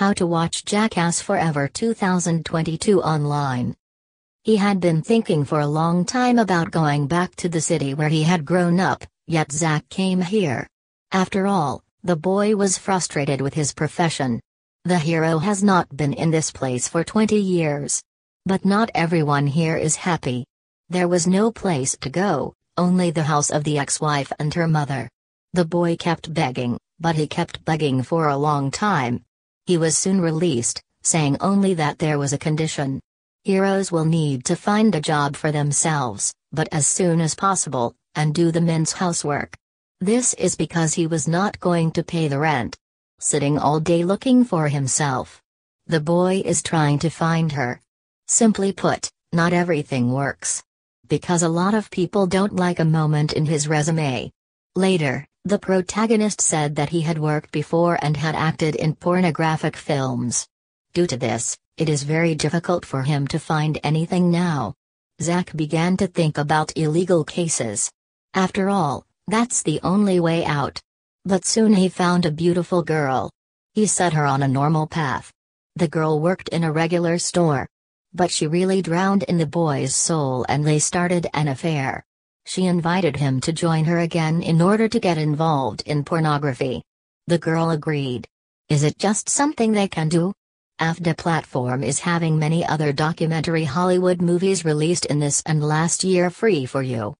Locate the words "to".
0.14-0.26, 7.36-7.50, 22.00-22.08, 34.46-34.56, 41.92-42.02, 46.98-47.08, 61.06-61.16, 63.28-63.38, 65.96-66.06, 83.42-83.52, 84.88-84.98